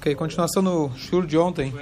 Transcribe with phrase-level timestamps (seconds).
[0.00, 1.74] Ok, continuação no shur de ontem.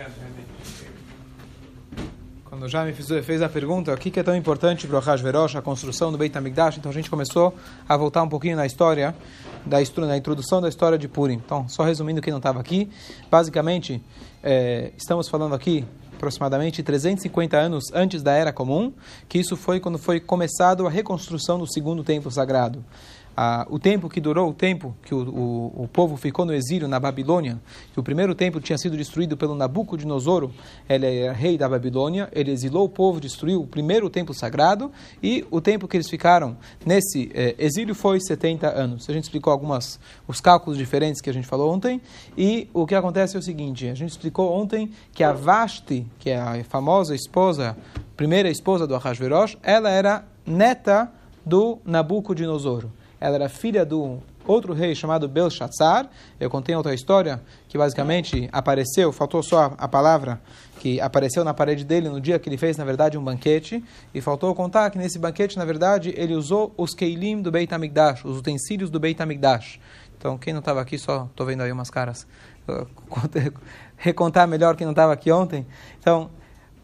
[2.46, 5.62] Quando o Jaime fez a pergunta, o que é tão importante para o Hashverosh, a
[5.62, 7.54] construção do Beit HaMikdash, então a gente começou
[7.88, 9.14] a voltar um pouquinho na história,
[9.64, 11.34] da, na introdução da história de Purim.
[11.34, 12.90] Então, só resumindo quem não estava aqui,
[13.30, 14.02] basicamente,
[14.42, 15.84] é, estamos falando aqui
[16.16, 18.92] aproximadamente 350 anos antes da Era Comum,
[19.28, 22.84] que isso foi quando foi começado a reconstrução do segundo templo sagrado
[23.40, 26.88] ah, o tempo que durou, o tempo que o, o, o, povo ficou no exílio
[26.88, 27.60] na Babilônia,
[27.96, 30.50] o primeiro templo tinha sido destruído pelo Nabucodonosor,
[30.88, 34.90] ele era rei da Babilônia, ele exilou o povo, destruiu o primeiro templo sagrado,
[35.22, 39.08] e o tempo que eles ficaram nesse eh, exílio foi 70 anos.
[39.08, 42.00] A gente explicou algumas os cálculos diferentes que a gente falou ontem,
[42.36, 46.30] e o que acontece é o seguinte, a gente explicou ontem que a Vashti, que
[46.30, 47.76] é a famosa esposa,
[48.16, 51.08] primeira esposa do Ahasverosh, ela era neta
[51.46, 52.97] do Nabucodonosor.
[53.20, 56.08] Ela era filha do outro rei chamado Belshazzar.
[56.38, 60.40] Eu contei outra história que basicamente apareceu, faltou só a palavra
[60.78, 63.84] que apareceu na parede dele no dia que ele fez, na verdade, um banquete.
[64.14, 68.24] E faltou contar que nesse banquete, na verdade, ele usou os keilim do Beit HaMikdash,
[68.24, 69.80] os utensílios do Beit HaMikdash.
[70.16, 72.26] Então, quem não estava aqui, só estou vendo aí umas caras.
[73.96, 75.66] Recontar melhor quem não estava aqui ontem.
[75.98, 76.30] Então,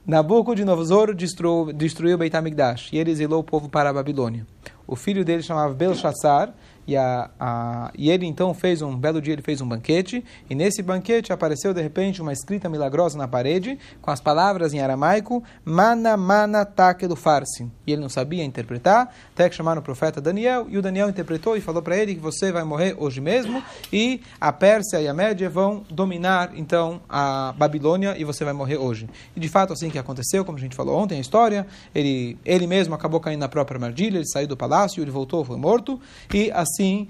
[0.07, 4.47] Nabucodonosor destruiu, destruiu Beit HaMikdash e ele exilou o povo para a Babilônia.
[4.87, 6.53] O filho dele chamava Belshazzar,
[6.87, 10.55] e, a, a, e ele então fez um belo dia, ele fez um banquete, e
[10.55, 15.43] nesse banquete apareceu de repente uma escrita milagrosa na parede, com as palavras em aramaico,
[15.65, 17.71] Mana Mana Takelu Farsi.
[17.87, 21.57] E ele não sabia interpretar, até que chamaram o profeta Daniel, e o Daniel interpretou
[21.57, 25.15] e falou para ele que você vai morrer hoje mesmo, e a Pérsia e a
[25.15, 29.09] Média vão dominar então a Babilônia, e você vai morrer hoje.
[29.35, 32.67] E de fato, assim que aconteceu, como a gente falou ontem, a história, ele, ele
[32.67, 36.01] mesmo acabou caindo na própria armadilha, ele saiu do palácio, ele voltou, foi morto,
[36.33, 37.08] e assim assim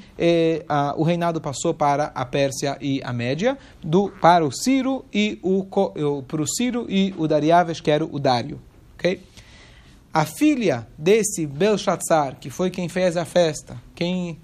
[0.69, 5.39] a, o reinado passou para a Pérsia e a Média, do, para o Ciro e
[5.43, 5.65] o,
[6.23, 8.61] para o Ciro e o Dariaves, que era o Dário.
[8.95, 9.21] Okay?
[10.13, 14.39] A filha desse Belshazzar, que foi quem fez a festa, quem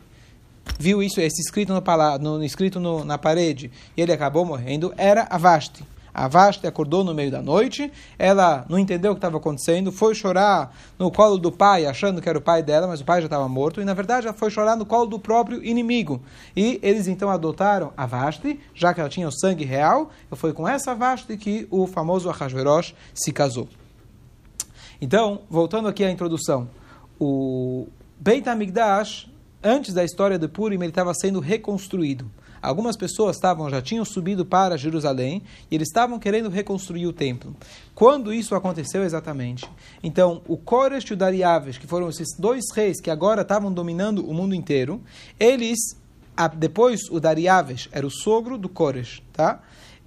[0.79, 5.27] viu isso, esse escrito, no, no, escrito no, na parede, e ele acabou morrendo, era
[5.31, 5.85] a Vashti.
[6.13, 10.15] A Vashti acordou no meio da noite, ela não entendeu o que estava acontecendo, foi
[10.15, 13.27] chorar no colo do pai, achando que era o pai dela, mas o pai já
[13.27, 16.21] estava morto, e na verdade ela foi chorar no colo do próprio inimigo.
[16.57, 20.67] E eles então adotaram a Vashti, já que ela tinha o sangue real, foi com
[20.67, 23.69] essa Vashti que o famoso Ahasverosh se casou.
[25.01, 26.69] Então, voltando aqui à introdução,
[27.19, 27.87] o
[28.19, 29.31] Beit HaMikdash,
[29.63, 32.31] antes da história de Purim, ele estava sendo reconstruído.
[32.63, 37.57] Algumas pessoas estavam já tinham subido para Jerusalém e eles estavam querendo reconstruir o templo.
[37.95, 39.69] Quando isso aconteceu exatamente?
[40.03, 44.29] Então, o Koresh e o Dariaves, que foram esses dois reis que agora estavam dominando
[44.29, 45.01] o mundo inteiro,
[45.39, 45.79] eles
[46.57, 49.61] depois o Dariaves era o sogro do Koresh, tá?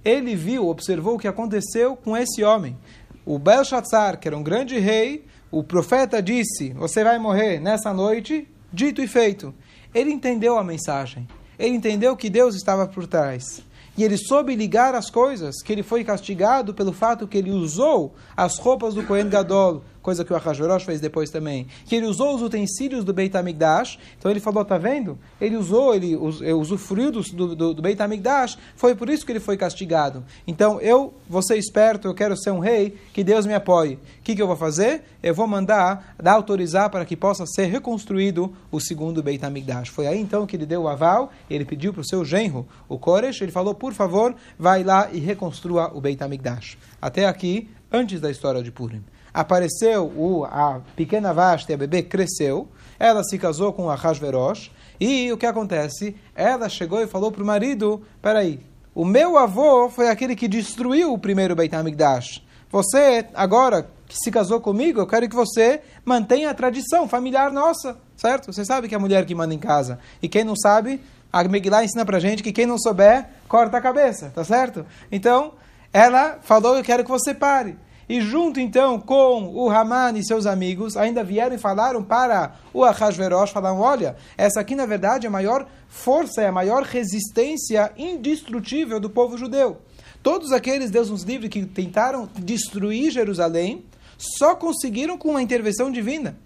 [0.04, 2.76] Ele viu, observou o que aconteceu com esse homem.
[3.24, 8.48] O Belshazzar, que era um grande rei, o profeta disse: Você vai morrer nessa noite,
[8.72, 9.54] dito e feito.
[9.94, 11.26] Ele entendeu a mensagem
[11.58, 13.62] ele entendeu que Deus estava por trás.
[13.96, 18.14] E ele soube ligar as coisas, que ele foi castigado pelo fato que ele usou
[18.36, 22.34] as roupas do Kohen Gadol, coisa que o Ahasverosh fez depois também, que ele usou
[22.34, 25.18] os utensílios do Beit HaMikdash, então ele falou, tá vendo?
[25.40, 29.56] Ele usou, ele usufruiu do, do, do Beit HaMikdash, foi por isso que ele foi
[29.56, 30.22] castigado.
[30.46, 33.94] Então eu vou ser esperto, eu quero ser um rei, que Deus me apoie.
[33.94, 35.04] O que, que eu vou fazer?
[35.22, 39.88] Eu vou mandar, dar, autorizar para que possa ser reconstruído o segundo Beit HaMikdash.
[39.88, 42.98] Foi aí então que ele deu o aval, ele pediu para o seu genro, o
[42.98, 46.76] Koresh, ele falou, por favor, vai lá e reconstrua o Beit HaMikdash.
[47.00, 49.02] Até aqui, antes da história de Purim
[49.34, 52.68] apareceu o, a pequena Vashti, a bebê cresceu,
[52.98, 56.14] ela se casou com a Hashverosh, e o que acontece?
[56.34, 58.60] Ela chegou e falou para o marido, peraí,
[58.94, 62.44] o meu avô foi aquele que destruiu o primeiro Beit HaMikdash.
[62.70, 67.96] Você, agora que se casou comigo, eu quero que você mantenha a tradição familiar nossa,
[68.16, 68.52] certo?
[68.52, 69.98] Você sabe que é a mulher que manda em casa.
[70.22, 71.00] E quem não sabe,
[71.32, 74.86] a Megillah ensina pra gente que quem não souber, corta a cabeça, tá certo?
[75.10, 75.54] Então,
[75.92, 77.76] ela falou, eu quero que você pare.
[78.08, 82.84] E junto então com o Haman e seus amigos, ainda vieram e falaram para o
[82.84, 87.92] Ahasverosh, falaram, olha, essa aqui na verdade é a maior força, é a maior resistência
[87.96, 89.78] indestrutível do povo judeu.
[90.22, 93.84] Todos aqueles, Deus nos livre, que tentaram destruir Jerusalém,
[94.16, 96.36] só conseguiram com uma intervenção divina.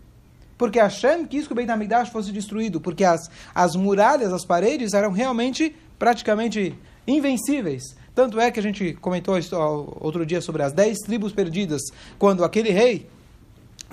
[0.57, 4.93] Porque Hashem quis que o Beit HaMikdash fosse destruído, porque as, as muralhas, as paredes
[4.93, 6.77] eram realmente, praticamente
[7.07, 7.97] invencíveis.
[8.19, 9.37] Tanto é que a gente comentou
[10.01, 11.81] outro dia sobre as dez tribos perdidas,
[12.19, 13.07] quando aquele rei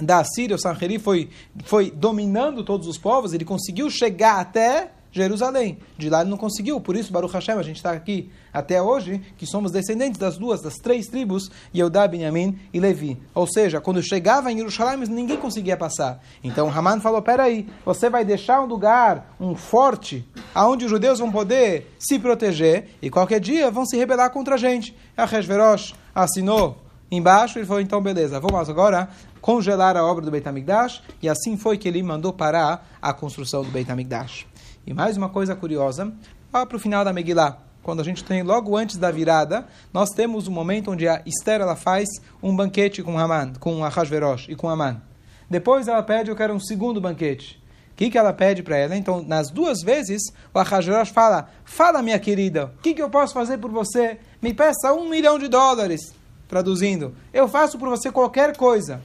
[0.02, 1.30] da Síria, o Sanheri, foi,
[1.64, 5.78] foi dominando todos os povos, ele conseguiu chegar até Jerusalém.
[5.98, 9.22] De lá ele não conseguiu, por isso, Baruch Hashem, a gente está aqui até hoje,
[9.38, 13.18] que somos descendentes das duas, das três tribos, Yehudá, Benjamim e Levi.
[13.34, 16.22] Ou seja, quando chegava em Jerusalém, ninguém conseguia passar.
[16.44, 21.32] Então Haman falou, peraí, você vai deixar um lugar, um forte, aonde os judeus vão
[21.32, 24.94] poder se proteger, e qualquer dia vão se rebelar contra a gente.
[25.16, 26.78] A Hezverosh assinou
[27.10, 29.08] embaixo e falou, então beleza, vamos agora
[29.40, 33.64] congelar a obra do Beit HaMikdash, e assim foi que ele mandou parar a construção
[33.64, 34.46] do Beit HaMikdash.
[34.88, 36.14] E mais uma coisa curiosa,
[36.54, 40.12] lá para o final da Megillah, quando a gente tem logo antes da virada, nós
[40.12, 42.08] temos um momento onde a Esther ela faz
[42.42, 45.02] um banquete com Haman, com Ahasverosh e com Haman.
[45.50, 47.60] Depois ela pede, eu quero um segundo banquete.
[47.94, 48.96] O que, que ela pede para ela?
[48.96, 50.22] Então, nas duas vezes,
[50.54, 54.20] o Ahasverosh fala, fala minha querida, o que, que eu posso fazer por você?
[54.40, 56.14] Me peça um milhão de dólares.
[56.48, 59.02] Traduzindo, eu faço por você qualquer coisa.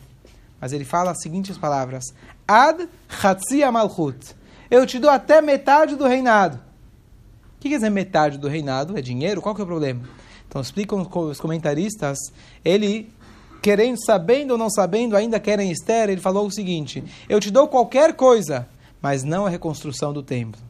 [0.60, 2.04] Mas ele fala as seguintes palavras,
[2.46, 2.86] Ad
[3.22, 4.38] Hatzi Malchut
[4.70, 6.58] eu te dou até metade do reinado.
[7.56, 8.96] O que quer dizer metade do reinado?
[8.96, 9.42] É dinheiro?
[9.42, 10.02] Qual que é o problema?
[10.48, 12.18] Então explicam os comentaristas,
[12.64, 13.12] ele
[13.60, 17.68] querendo, sabendo ou não sabendo, ainda querem Esther, ele falou o seguinte: eu te dou
[17.68, 18.68] qualquer coisa,
[19.00, 20.60] mas não a reconstrução do templo.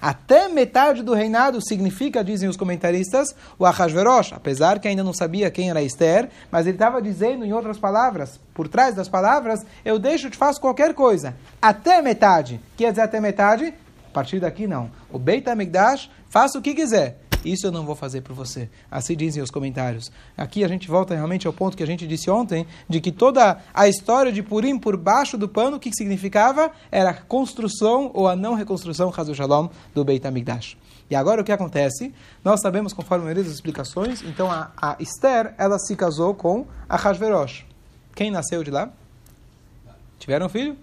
[0.00, 5.50] Até metade do reinado significa, dizem os comentaristas, o Ahasverosh, apesar que ainda não sabia
[5.50, 9.98] quem era Esther, mas ele estava dizendo, em outras palavras, por trás das palavras, eu
[9.98, 11.34] deixo, te faço qualquer coisa.
[11.60, 12.60] Até metade.
[12.76, 13.72] Quer dizer até metade?
[14.06, 14.90] A partir daqui não.
[15.10, 17.23] O Beit HaMikdash, faça o que quiser.
[17.44, 18.68] Isso eu não vou fazer por você.
[18.90, 20.10] Assim dizem os comentários.
[20.36, 23.58] Aqui a gente volta realmente ao ponto que a gente disse ontem, de que toda
[23.72, 26.70] a história de Purim por baixo do pano, o que significava?
[26.90, 30.76] Era a construção ou a não reconstrução, Hazu Shalom, do Beit HaMikdash.
[31.10, 32.14] E agora o que acontece?
[32.42, 36.96] Nós sabemos, conforme a das explicações, então a, a Esther, ela se casou com a
[36.96, 37.66] Hashverosh.
[38.14, 38.90] Quem nasceu de lá?
[40.18, 40.76] Tiveram um filho?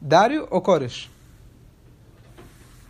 [0.00, 1.10] Dário ou Koresh?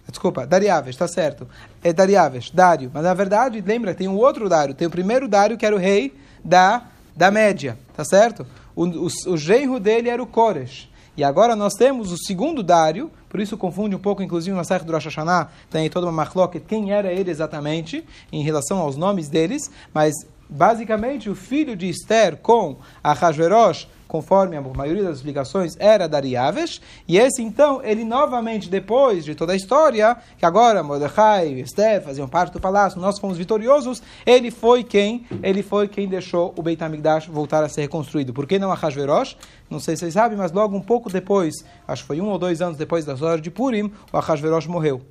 [0.09, 1.47] Desculpa, Dariaves, está certo.
[1.83, 2.91] É Dariaves, Dário.
[2.93, 4.75] Mas na verdade, lembra, tem um outro Dário.
[4.75, 8.47] Tem o primeiro Dário, que era o rei da, da Média, tá certo?
[8.75, 10.89] O, o, o genro dele era o Koresh.
[11.17, 14.85] E agora nós temos o segundo Dário, por isso confunde um pouco, inclusive no Masech
[14.85, 19.29] do Rosh Hashanah, tem toda uma machloket, quem era ele exatamente, em relação aos nomes
[19.29, 20.15] deles, mas
[20.49, 26.81] basicamente o filho de Esther com a Hashverosh conforme a maioria das explicações, era Dariaves,
[27.07, 32.03] e esse então, ele novamente, depois de toda a história, que agora Mordecai e Esther
[32.03, 36.63] faziam parte do palácio, nós fomos vitoriosos, ele foi quem, ele foi quem deixou o
[36.63, 38.33] Beit HaMikdash voltar a ser reconstruído.
[38.33, 39.37] Por que não a Hashverosh?
[39.69, 41.55] Não sei se vocês sabem, mas logo um pouco depois,
[41.87, 45.03] acho que foi um ou dois anos depois das horas de Purim, o Ahasverosh morreu.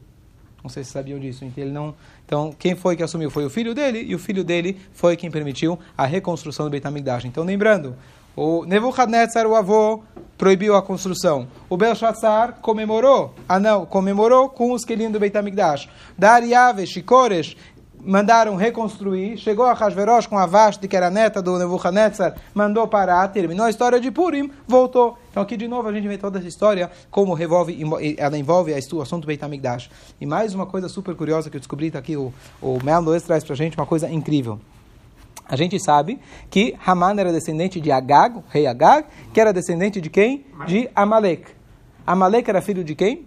[0.63, 1.45] Não sei se sabiam disso.
[1.45, 1.95] Então, ele não,
[2.27, 3.31] então, quem foi que assumiu?
[3.31, 6.85] Foi o filho dele, e o filho dele foi quem permitiu a reconstrução do Beit
[6.85, 7.23] HaMikdash.
[7.23, 7.95] Então, lembrando,
[8.35, 10.03] o Nebuchadnezzar, o avô,
[10.37, 11.47] proibiu a construção.
[11.69, 15.87] O Belshazzar comemorou, ah não, comemorou com os queridos do Beit HaMikdash.
[16.17, 17.55] Dariavesh e Koresh
[18.03, 19.37] mandaram reconstruir.
[19.37, 23.69] Chegou a Hashverosh com a Vashti, que era neta do Nebuchadnezzar, mandou parar, terminou a
[23.69, 25.17] história de Purim, voltou.
[25.31, 27.77] Então aqui de novo a gente vê toda essa história, como revolve,
[28.17, 29.89] ela envolve a assunto do Beit HaMikdash.
[30.19, 33.23] E mais uma coisa super curiosa que eu descobri, está aqui, o, o Mel Noes
[33.23, 34.59] traz para a gente uma coisa incrível.
[35.49, 36.19] A gente sabe
[36.49, 40.45] que Haman era descendente de Agag, rei Agag, que era descendente de quem?
[40.65, 41.51] De Amalek.
[42.05, 43.26] Amalek era filho de quem?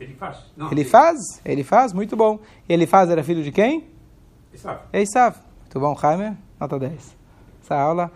[0.00, 0.38] Ele faz.
[0.56, 1.18] Não, ele faz?
[1.44, 2.38] Ele faz, muito bom.
[2.66, 3.84] Ele faz era filho de quem?
[4.52, 4.80] Esav.
[4.92, 5.36] Esav.
[5.60, 6.36] Muito bom, Jaime?
[6.58, 7.16] Nota 10.
[7.62, 8.10] Essa aula.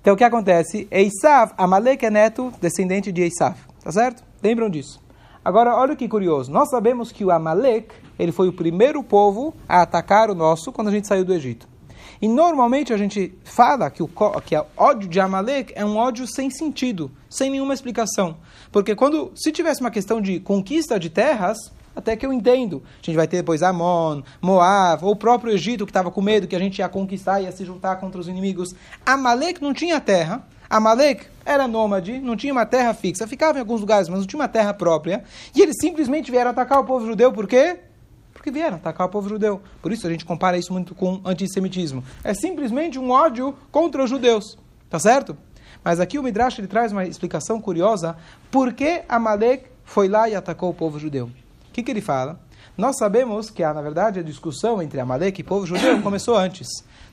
[0.00, 0.88] Então, o que acontece?
[0.90, 3.54] Esav, Amalek é neto, descendente de Esav.
[3.84, 4.24] Tá certo?
[4.42, 4.98] Lembram disso.
[5.44, 6.50] Agora, olha que curioso.
[6.50, 10.88] Nós sabemos que o Amalek, ele foi o primeiro povo a atacar o nosso quando
[10.88, 11.68] a gente saiu do Egito.
[12.20, 14.08] E normalmente a gente fala que o
[14.44, 18.36] que o ódio de Amalek é um ódio sem sentido, sem nenhuma explicação.
[18.70, 21.56] Porque quando, se tivesse uma questão de conquista de terras,
[21.94, 22.82] até que eu entendo.
[23.02, 26.46] A gente vai ter depois Amon, Moab, ou o próprio Egito que estava com medo
[26.46, 28.74] que a gente ia conquistar, ia se juntar contra os inimigos.
[29.04, 30.46] Amalek não tinha terra.
[30.68, 34.38] Amalek era nômade, não tinha uma terra fixa, ficava em alguns lugares, mas não tinha
[34.38, 35.24] uma terra própria.
[35.54, 37.76] E eles simplesmente vieram atacar o povo judeu, por quê?
[38.40, 39.60] Porque vieram atacar o povo judeu.
[39.82, 42.02] Por isso a gente compara isso muito com antissemitismo.
[42.24, 44.56] É simplesmente um ódio contra os judeus.
[44.88, 45.36] Tá certo?
[45.84, 48.16] Mas aqui o Midrash ele traz uma explicação curiosa.
[48.50, 51.26] Por que Amalek foi lá e atacou o povo judeu?
[51.26, 51.30] O
[51.70, 52.40] que, que ele fala?
[52.78, 56.66] Nós sabemos que, na verdade, a discussão entre Amalek e o povo judeu começou antes.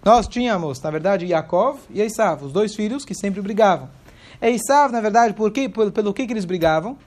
[0.06, 3.90] Nós tínhamos, na verdade, Yaakov e Esav, os dois filhos que sempre brigavam.
[4.42, 5.68] Esav, na verdade, por quê?
[5.68, 6.98] Pelo, pelo que, que eles brigavam?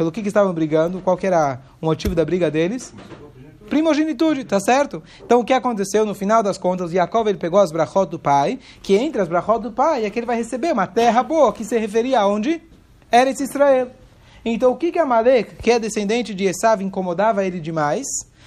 [0.00, 1.02] Pelo que, que estavam brigando?
[1.02, 2.94] Qual era o motivo da briga deles?
[3.68, 5.02] Primogenitude, tá certo?
[5.22, 6.90] Então o que aconteceu no final das contas?
[6.90, 10.18] Jacob ele pegou as brachot do pai, que entre as brachot do pai é que
[10.18, 12.62] ele vai receber uma terra boa, que se referia a onde?
[13.12, 13.88] Eretz Israel.
[14.42, 18.06] Então o que que Amalek, que é descendente de Esav, incomodava ele demais?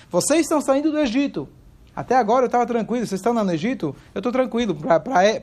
[0.10, 1.48] Vocês estão saindo do Egito.
[1.96, 4.76] Até agora eu estava tranquilo, vocês estão lá no Egito, eu estou tranquilo,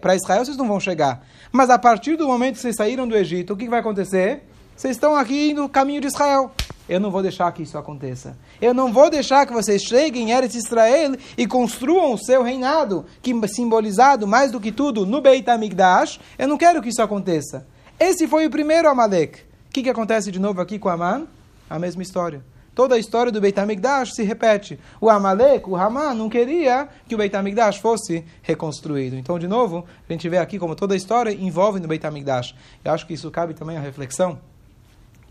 [0.00, 1.24] para Israel vocês não vão chegar.
[1.52, 4.49] Mas a partir do momento que vocês saíram do Egito, o que, que vai acontecer?
[4.80, 6.52] Vocês estão aqui no caminho de Israel.
[6.88, 8.34] Eu não vou deixar que isso aconteça.
[8.62, 13.04] Eu não vou deixar que vocês cheguem em Eretz Israel e construam o seu reinado,
[13.20, 16.18] que simbolizado mais do que tudo no Beit HaMikdash.
[16.38, 17.66] Eu não quero que isso aconteça.
[17.98, 19.40] Esse foi o primeiro Amalek.
[19.40, 21.26] O que, que acontece de novo aqui com Aman?
[21.68, 22.42] A mesma história.
[22.74, 24.80] Toda a história do Beit HaMikdash se repete.
[24.98, 29.14] O Amalek, o Haman, não queria que o Beit HaMikdash fosse reconstruído.
[29.14, 32.54] Então, de novo, a gente vê aqui como toda a história envolve no Beit HaMikdash.
[32.82, 34.38] Eu acho que isso cabe também à reflexão.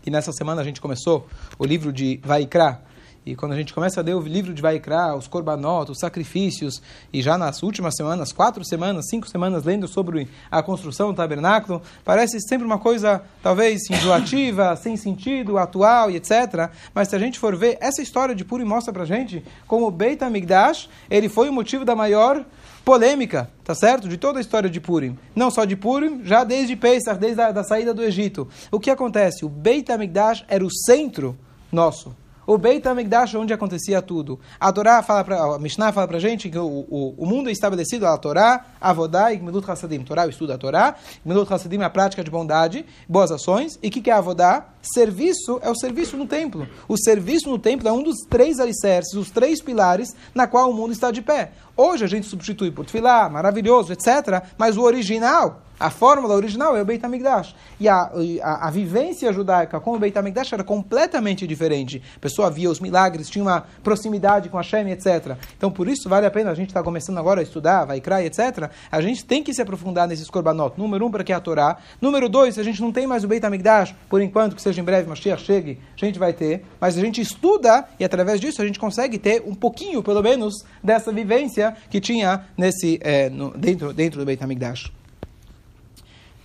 [0.06, 1.26] E nessa semana a gente começou
[1.58, 2.82] o livro de Vaikra,
[3.24, 6.80] e quando a gente começa a ler o livro de Vaikra, os korbanot, os sacrifícios,
[7.12, 11.82] e já nas últimas semanas, quatro semanas, cinco semanas, lendo sobre a construção do tabernáculo,
[12.02, 16.70] parece sempre uma coisa talvez enjoativa, sem sentido, atual e etc.
[16.94, 19.90] Mas se a gente for ver, essa história de Purim mostra pra gente como o
[19.90, 22.42] Beit HaMikdash, ele foi o motivo da maior
[22.90, 24.08] polêmica, tá certo?
[24.08, 25.16] De toda a história de Purim.
[25.32, 28.48] Não só de Purim, já desde Pesach, desde a da saída do Egito.
[28.68, 29.44] O que acontece?
[29.44, 31.38] O Beit HaMikdash era o centro
[31.70, 32.16] nosso
[32.52, 34.40] o Beit HaMikdash, onde acontecia tudo.
[34.58, 37.48] A Torá fala pra, a Mishnah fala para a gente que o, o, o, mundo
[37.48, 40.02] é estabelecido a Torá, Avodá e Gmilut Hasadim.
[40.02, 43.78] Torá, o estudo da Torá, Gmilut Hasadim é a prática de bondade, boas ações.
[43.80, 44.66] E o que, que é Avodá?
[44.82, 46.66] Serviço é o serviço no templo.
[46.88, 50.74] O serviço no templo é um dos três alicerces, os três pilares na qual o
[50.74, 51.52] mundo está de pé.
[51.76, 54.42] Hoje a gente substitui por Tfilá, maravilhoso, etc.
[54.56, 57.54] Mas o original a fórmula original é o Beit HaMikdash.
[57.80, 62.02] E a, a, a, vivência judaica com o Beit HaMikdash era completamente diferente.
[62.16, 65.38] A pessoa via os milagres, tinha uma proximidade com a Shem, etc.
[65.56, 68.26] Então, por isso, vale a pena, a gente está começando agora a estudar, vai crer,
[68.26, 68.70] etc.
[68.92, 70.74] A gente tem que se aprofundar nesses korbanot.
[70.76, 71.78] Número um, para que é a Torá.
[71.98, 74.84] Número dois, a gente não tem mais o Beit HaMikdash, por enquanto, que seja em
[74.84, 76.64] breve, Mashiach chegue, a gente vai ter.
[76.80, 80.64] Mas a gente estuda e, através disso, a gente consegue ter um pouquinho, pelo menos,
[80.82, 84.90] dessa vivência que tinha nesse, é, no, dentro, dentro do Beit HaMikdash.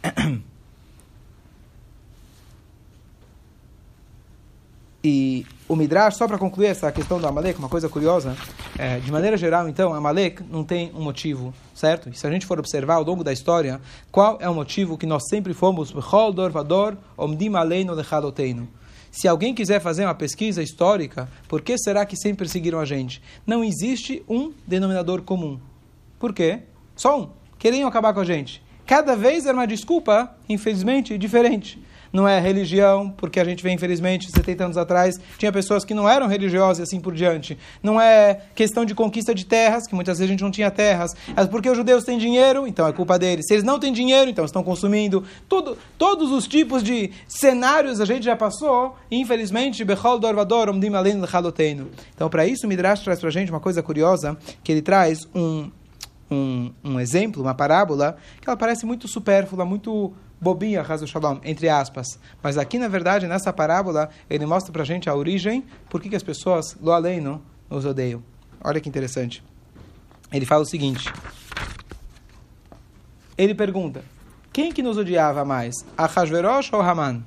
[5.07, 8.35] E o Midrash, só para concluir essa questão do Amalek, uma coisa curiosa,
[8.77, 12.09] é, de maneira geral, então, Amalek não tem um motivo, certo?
[12.09, 13.81] E se a gente for observar ao longo da história,
[14.11, 15.93] qual é o motivo que nós sempre fomos,
[19.11, 23.21] se alguém quiser fazer uma pesquisa histórica, por que será que sempre seguiram a gente?
[23.47, 25.59] Não existe um denominador comum.
[26.19, 26.59] Por quê?
[26.95, 27.29] Só um.
[27.57, 31.81] Queriam acabar com a gente cada vez era uma desculpa, infelizmente, diferente.
[32.15, 36.07] Não é religião, porque a gente vê, infelizmente, 70 anos atrás, tinha pessoas que não
[36.07, 37.57] eram religiosas e assim por diante.
[37.83, 41.13] Não é questão de conquista de terras, que muitas vezes a gente não tinha terras.
[41.35, 43.45] É porque os judeus têm dinheiro, então é culpa deles.
[43.45, 45.25] Se eles não têm dinheiro, então estão consumindo.
[45.49, 49.83] Tudo, todos os tipos de cenários a gente já passou, e infelizmente,
[52.15, 55.27] Então, para isso, o Midrash traz para a gente uma coisa curiosa, que ele traz
[55.35, 55.69] um
[56.31, 60.11] um, um exemplo, uma parábola, que ela parece muito supérflua, muito
[60.45, 62.19] bobinha, Razo Shalom, entre aspas.
[62.43, 66.15] Mas aqui, na verdade, nessa parábola, ele mostra para a gente a origem, por que
[66.15, 68.21] as pessoas, lo além, nos odeiam.
[68.63, 69.43] Olha que interessante.
[70.31, 71.11] Ele fala o seguinte.
[73.35, 74.03] Ele pergunta,
[74.53, 77.23] quem que nos odiava mais, Ahasverosh ou Haman?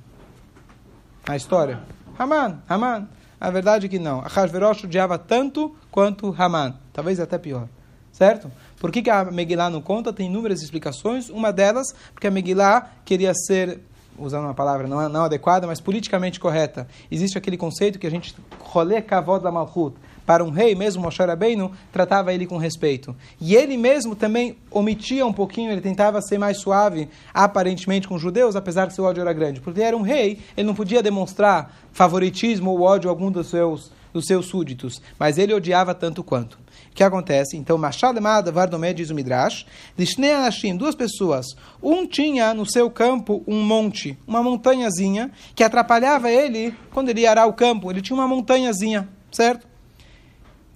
[1.29, 1.81] A história.
[2.17, 3.09] Haman, Haman.
[3.41, 4.21] A verdade é que não.
[4.21, 6.77] Ahasverosh odiava tanto quanto Haman.
[6.93, 7.69] Talvez até pior.
[8.13, 8.51] Certo?
[8.81, 10.13] Por que, que a Megillah não conta?
[10.13, 11.29] Tem inúmeras explicações.
[11.29, 13.81] Uma delas, porque a Megillah queria ser,
[14.17, 16.87] usando uma palavra não, não adequada, mas politicamente correta.
[17.11, 21.23] Existe aquele conceito que a gente, rolê kavod la malchut, para um rei, mesmo Moshe
[21.23, 23.17] Rabbeinu, tratava ele com respeito.
[23.41, 28.21] E ele mesmo também omitia um pouquinho, ele tentava ser mais suave, aparentemente, com os
[28.21, 29.59] judeus, apesar que seu ódio era grande.
[29.59, 33.47] Porque ele era um rei, ele não podia demonstrar favoritismo ou ódio a algum dos
[33.47, 35.01] seus, dos seus súditos.
[35.19, 36.59] Mas ele odiava tanto quanto
[36.99, 37.57] que acontece?
[37.57, 38.19] Então, Machad
[38.53, 39.65] Vardomé diz o Midrash,
[39.97, 41.47] Lishnei Anashim, duas pessoas,
[41.81, 47.31] um tinha no seu campo um monte, uma montanhazinha, que atrapalhava ele quando ele ia
[47.31, 49.65] arar o campo, ele tinha uma montanhazinha, certo?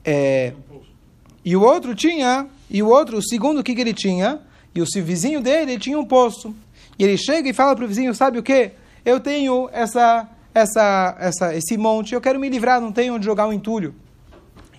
[0.05, 0.53] É,
[1.45, 4.41] e o outro tinha, e o outro, o segundo, o que, que ele tinha?
[4.73, 6.55] E o vizinho dele tinha um poço.
[6.97, 8.71] E ele chega e fala para o vizinho, sabe o que?
[9.05, 13.47] Eu tenho essa, essa, essa, esse monte, eu quero me livrar, não tenho onde jogar
[13.47, 13.93] o um entulho.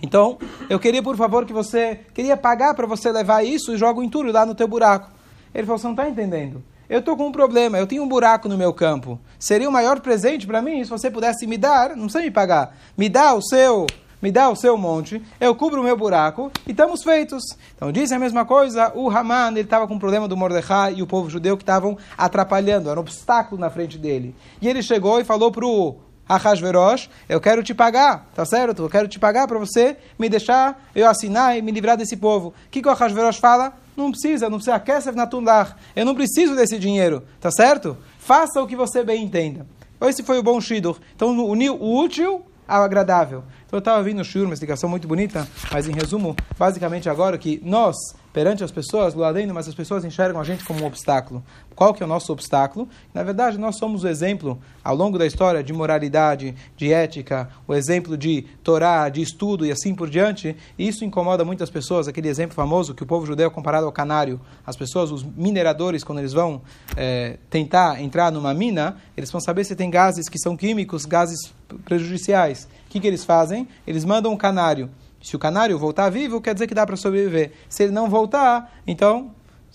[0.02, 4.00] Então, eu queria, por favor, que você queria pagar para você levar isso e joga
[4.00, 5.10] o entulho lá no teu buraco.
[5.54, 6.62] Ele falou: você não está entendendo.
[6.88, 9.18] Eu estou com um problema, eu tenho um buraco no meu campo.
[9.38, 12.76] Seria o maior presente para mim se você pudesse me dar, não precisa me pagar,
[12.96, 13.86] me dá o seu,
[14.20, 17.42] me dá o seu monte, eu cubro o meu buraco e estamos feitos.
[17.74, 21.02] Então disse a mesma coisa, o Haman, ele estava com o problema do Mordecai e
[21.02, 24.34] o povo judeu que estavam atrapalhando, era um obstáculo na frente dele.
[24.60, 25.96] E ele chegou e falou para o
[26.28, 28.82] Ahasverosh, eu quero te pagar, tá certo?
[28.82, 32.48] Eu quero te pagar para você me deixar eu assinar e me livrar desse povo.
[32.48, 33.74] O que, que o Ahasverosh fala?
[33.96, 34.78] Não precisa, não precisa.
[34.80, 35.76] Kesef Natullah.
[35.94, 37.96] Eu não preciso desse dinheiro, tá certo?
[38.18, 39.66] Faça o que você bem entenda.
[40.02, 40.98] Esse foi o bom Shidur.
[41.14, 43.44] Então, uniu o útil ao agradável.
[43.66, 47.38] Então, eu estava vindo no Shur, uma explicação muito bonita, mas em resumo, basicamente agora
[47.38, 47.96] que nós
[48.34, 51.40] perante as pessoas, Luadendo, mas as pessoas enxergam a gente como um obstáculo.
[51.76, 52.88] Qual que é o nosso obstáculo?
[53.14, 57.72] Na verdade, nós somos o exemplo, ao longo da história, de moralidade, de ética, o
[57.72, 60.56] exemplo de Torá, de estudo e assim por diante.
[60.76, 63.92] E isso incomoda muitas pessoas, aquele exemplo famoso que o povo judeu é comparado ao
[63.92, 64.40] canário.
[64.66, 66.60] As pessoas, os mineradores, quando eles vão
[66.96, 71.38] é, tentar entrar numa mina, eles vão saber se tem gases que são químicos, gases
[71.84, 72.64] prejudiciais.
[72.88, 73.68] O que, que eles fazem?
[73.86, 74.90] Eles mandam um canário
[75.24, 77.52] se o canário voltar vivo, quer dizer que dá para sobreviver.
[77.66, 79.30] Se ele não voltar, então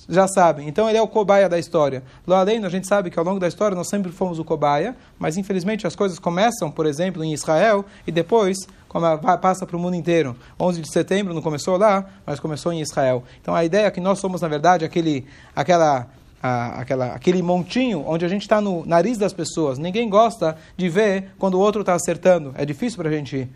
[0.08, 0.68] já sabem.
[0.68, 2.04] Então ele é o cobaia da história.
[2.26, 4.96] Lá além, a gente sabe que ao longo da história nós sempre fomos o cobaia,
[5.18, 8.60] mas infelizmente as coisas começam, por exemplo, em Israel e depois
[9.42, 10.36] passa para o mundo inteiro.
[10.60, 13.24] 11 de setembro não começou lá, mas começou em Israel.
[13.42, 15.26] Então a ideia é que nós somos, na verdade, aquele,
[15.56, 16.06] aquela,
[16.44, 19.80] a, aquela, aquele montinho onde a gente está no nariz das pessoas.
[19.80, 22.54] Ninguém gosta de ver quando o outro está acertando.
[22.56, 23.50] É difícil para a gente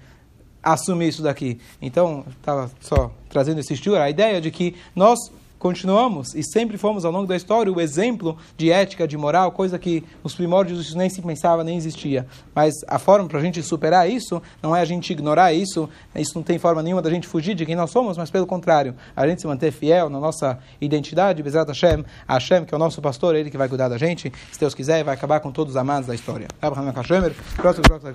[0.63, 1.59] assumir isso daqui.
[1.81, 5.19] Então, estava só trazendo esse estilo, a ideia de que nós
[5.63, 9.79] continuamos e sempre fomos ao longo da história o exemplo de ética, de moral, coisa
[9.79, 12.27] que nos primórdios nem se pensava, nem existia.
[12.53, 16.33] Mas a forma para a gente superar isso não é a gente ignorar isso, isso
[16.35, 19.25] não tem forma nenhuma da gente fugir de quem nós somos, mas pelo contrário, a
[19.25, 23.33] gente se manter fiel na nossa identidade, Bezerra Hashem, Hashem, que é o nosso pastor,
[23.33, 26.07] ele que vai cuidar da gente, se Deus quiser, vai acabar com todos os amados
[26.07, 26.49] da história.
[27.55, 28.13] Próximo, próximo,